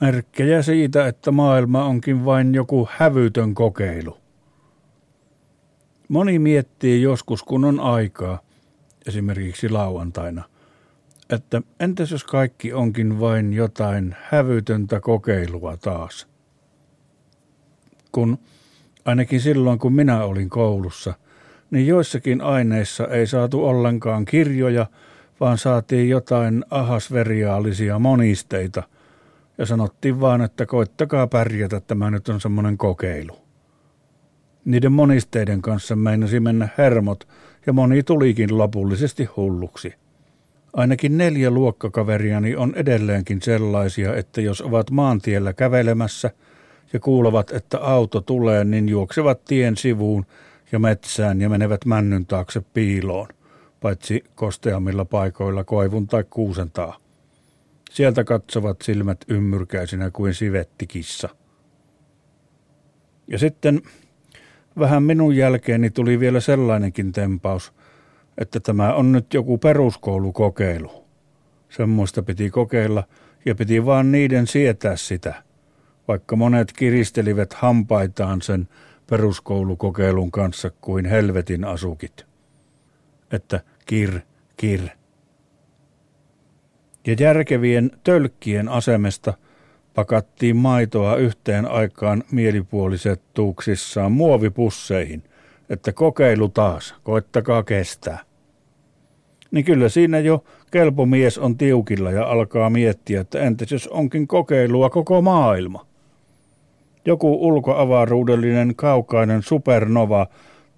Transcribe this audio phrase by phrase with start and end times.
[0.00, 4.18] Merkkejä siitä, että maailma onkin vain joku hävytön kokeilu.
[6.08, 8.38] Moni miettii joskus, kun on aikaa,
[9.06, 10.44] esimerkiksi lauantaina,
[11.30, 16.28] että entäs jos kaikki onkin vain jotain hävytöntä kokeilua taas?
[18.12, 18.38] Kun
[19.04, 21.14] ainakin silloin, kun minä olin koulussa,
[21.70, 24.86] niin joissakin aineissa ei saatu ollenkaan kirjoja,
[25.40, 28.82] vaan saatiin jotain ahasveriaalisia monisteita
[29.58, 33.36] ja sanottiin vaan, että koittakaa pärjätä, tämä nyt on semmoinen kokeilu.
[34.64, 37.28] Niiden monisteiden kanssa meinasi mennä hermot
[37.66, 39.94] ja moni tulikin lopullisesti hulluksi.
[40.72, 46.30] Ainakin neljä luokkakaveriani on edelleenkin sellaisia, että jos ovat maantiellä kävelemässä
[46.92, 50.26] ja kuulevat, että auto tulee, niin juoksevat tien sivuun
[50.72, 53.28] ja metsään ja menevät männyn taakse piiloon,
[53.80, 57.03] paitsi kosteammilla paikoilla koivun tai kuusentaa.
[57.94, 61.28] Sieltä katsovat silmät ymmyrkäisinä kuin sivettikissa.
[63.26, 63.82] Ja sitten
[64.78, 67.72] vähän minun jälkeeni tuli vielä sellainenkin tempaus,
[68.38, 71.04] että tämä on nyt joku peruskoulukokeilu.
[71.68, 73.04] Semmoista piti kokeilla
[73.44, 75.42] ja piti vaan niiden sietää sitä,
[76.08, 78.68] vaikka monet kiristelivät hampaitaan sen
[79.10, 82.26] peruskoulukokeilun kanssa kuin helvetin asukit.
[83.32, 84.20] Että kir,
[84.56, 84.80] kir.
[87.06, 89.34] Ja järkevien tölkkien asemesta
[89.94, 95.22] pakattiin maitoa yhteen aikaan mielipuoliset tuuksissaan muovipusseihin,
[95.70, 98.18] että kokeilu taas, koettakaa kestää.
[99.50, 104.90] Niin kyllä siinä jo kelpomies on tiukilla ja alkaa miettiä, että entäs jos onkin kokeilua
[104.90, 105.86] koko maailma.
[107.04, 110.26] Joku ulkoavaruudellinen kaukainen supernova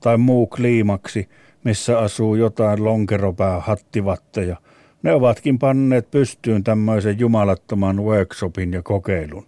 [0.00, 1.28] tai muu kliimaksi,
[1.64, 4.56] missä asuu jotain lonkeropää hattivatteja–
[5.06, 9.46] ne ovatkin panneet pystyyn tämmöisen jumalattoman workshopin ja kokeilun,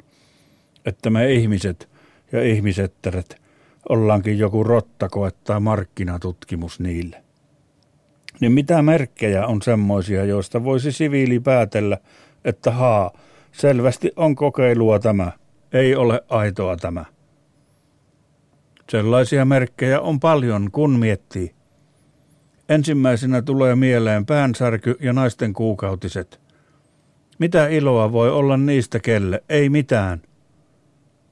[0.87, 1.89] että me ihmiset
[2.33, 3.42] ja ihmisettäret
[3.89, 7.23] ollaankin joku rottakoe tai markkinatutkimus niille.
[8.41, 11.98] Niin mitä merkkejä on semmoisia, joista voisi siviili päätellä,
[12.45, 13.11] että haa,
[13.52, 15.33] selvästi on kokeilua tämä,
[15.73, 17.05] ei ole aitoa tämä.
[18.91, 21.55] Sellaisia merkkejä on paljon, kun miettii,
[22.68, 26.40] Ensimmäisenä tulee mieleen päänsärky ja naisten kuukautiset.
[27.39, 29.42] Mitä iloa voi olla niistä kelle?
[29.48, 30.23] Ei mitään.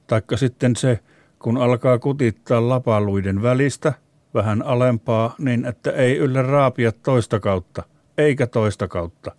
[0.07, 0.99] Taikka sitten se,
[1.39, 3.93] kun alkaa kutittaa lapaluiden välistä,
[4.33, 7.83] vähän alempaa, niin että ei yllä raapia toista kautta,
[8.17, 9.31] eikä toista kautta.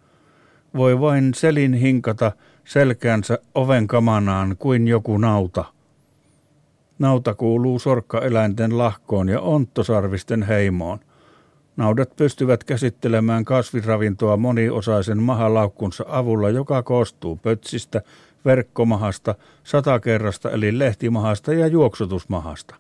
[0.76, 2.32] Voi vain selin hinkata
[2.64, 5.64] selkäänsä oven kamanaan kuin joku nauta.
[6.98, 11.00] Nauta kuuluu sorkkaeläinten lahkoon ja onttosarvisten heimoon.
[11.78, 18.02] Naudat pystyvät käsittelemään kasviravintoa moniosaisen mahalaukkunsa avulla, joka koostuu pötsistä,
[18.44, 19.34] verkkomahasta,
[19.64, 22.74] satakerrasta eli lehtimahasta ja juoksutusmahasta.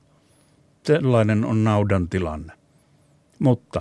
[0.82, 2.52] Sellainen on naudan tilanne.
[3.38, 3.80] Mutta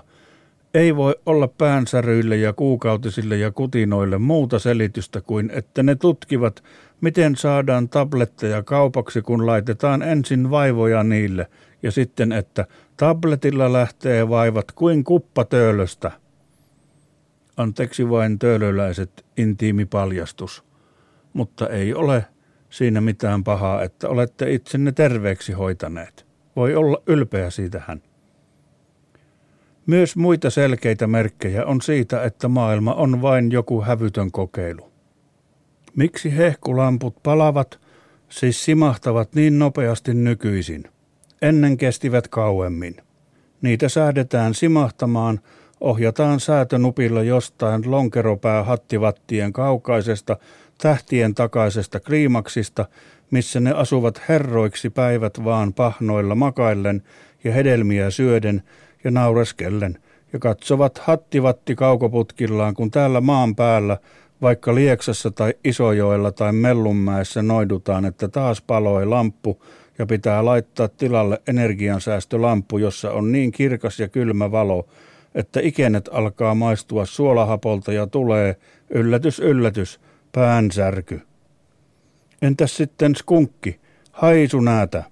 [0.73, 6.63] ei voi olla päänsäryille ja kuukautisille ja kutinoille muuta selitystä kuin, että ne tutkivat,
[7.01, 11.47] miten saadaan tabletteja kaupaksi, kun laitetaan ensin vaivoja niille,
[11.83, 12.65] ja sitten, että
[12.97, 16.11] Tabletilla lähtee vaivat kuin kuppatöölöstä.
[17.57, 20.63] Anteeksi vain töölöläiset intiimipaljastus,
[21.33, 22.25] mutta ei ole
[22.69, 26.25] siinä mitään pahaa, että olette itsenne terveeksi hoitaneet.
[26.55, 28.01] Voi olla ylpeä siitä hän.
[29.85, 34.91] Myös muita selkeitä merkkejä on siitä, että maailma on vain joku hävytön kokeilu.
[35.95, 37.79] Miksi hehkulamput palavat,
[38.29, 40.83] siis simahtavat niin nopeasti nykyisin–
[41.41, 42.95] Ennen kestivät kauemmin.
[43.61, 45.39] Niitä säädetään simahtamaan,
[45.81, 50.37] ohjataan säätönupilla jostain lonkeropää hattivattien kaukaisesta,
[50.77, 52.85] tähtien takaisesta kliimaksista,
[53.31, 57.03] missä ne asuvat herroiksi päivät vaan pahnoilla makaillen
[57.43, 58.63] ja hedelmiä syöden
[59.03, 59.97] ja naureskellen,
[60.33, 63.97] ja katsovat hattivatti kaukoputkillaan, kun täällä maan päällä,
[64.41, 69.61] vaikka Lieksassa tai Isojoella tai Mellunmäessä noidutaan, että taas paloi lamppu,
[69.99, 74.87] ja pitää laittaa tilalle energiansäästölamppu, jossa on niin kirkas ja kylmä valo,
[75.35, 78.55] että ikenet alkaa maistua suolahapolta ja tulee,
[78.89, 79.99] yllätys yllätys,
[80.31, 81.21] päänsärky.
[82.41, 83.79] Entäs sitten skunkki,
[84.11, 85.03] haisunäätä?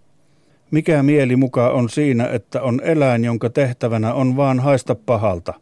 [0.71, 5.53] Mikä mieli muka on siinä, että on eläin, jonka tehtävänä on vaan haista pahalta?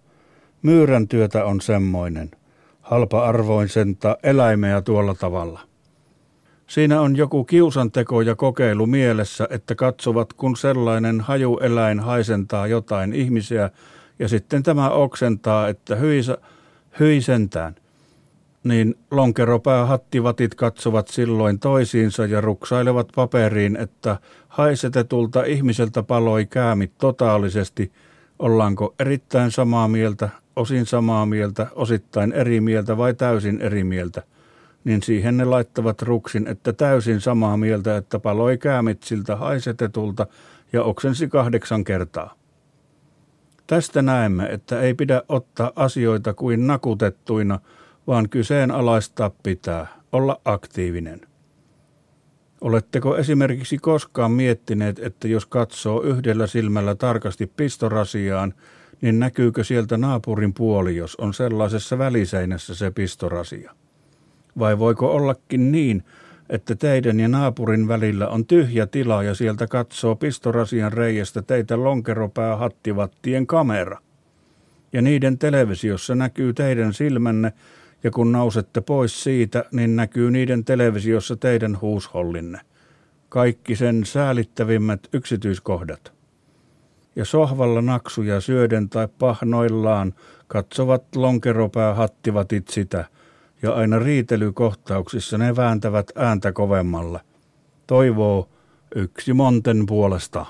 [0.62, 2.31] Myyrän työtä on semmoinen.
[2.81, 5.73] Halpa arvoisenta eläimeä tuolla tavalla.
[6.68, 13.69] Siinä on joku kiusanteko ja kokeilu mielessä, että katsovat, kun sellainen hajueläin haisentaa jotain ihmisiä,
[14.19, 16.38] ja sitten tämä oksentaa, että hyisä,
[17.00, 17.75] hyisentään.
[18.63, 24.18] niin lonkeropää hattivatit katsovat silloin toisiinsa ja ruksailevat paperiin, että
[24.48, 27.92] haisetetulta ihmiseltä paloi käämit totaalisesti,
[28.39, 34.24] ollaanko erittäin samaa mieltä, osin samaa mieltä, osittain eri mieltä vai täysin eri mieltä,
[34.83, 40.27] niin siihen ne laittavat ruksin, että täysin samaa mieltä, että paloi käämit siltä haisetetulta
[40.74, 42.35] ja oksensi kahdeksan kertaa.
[43.68, 47.59] Tästä näemme, että ei pidä ottaa asioita kuin nakutettuina,
[48.07, 51.21] vaan kyseenalaistaa pitää, olla aktiivinen.
[52.62, 58.53] Oletteko esimerkiksi koskaan miettineet, että jos katsoo yhdellä silmällä tarkasti pistorasiaan,
[59.01, 63.75] niin näkyykö sieltä naapurin puoli, jos on sellaisessa väliseinässä se pistorasia?
[64.59, 66.03] Vai voiko ollakin niin,
[66.50, 72.55] että teidän ja naapurin välillä on tyhjä tila ja sieltä katsoo pistorasian reiästä teitä lonkeropää
[72.55, 74.00] hattivattien kamera?
[74.94, 77.53] Ja niiden televisiossa näkyy teidän silmänne
[78.03, 82.59] ja kun nousette pois siitä, niin näkyy niiden televisiossa teidän huushollinne.
[83.29, 86.13] Kaikki sen säälittävimmät yksityiskohdat.
[87.15, 90.13] Ja sohvalla naksuja syöden tai pahnoillaan
[90.47, 93.05] katsovat lonkeropää hattivatit sitä,
[93.63, 97.19] ja aina riitelykohtauksissa ne vääntävät ääntä kovemmalle.
[97.88, 98.50] Toivoo
[98.95, 100.45] yksi monten puolesta.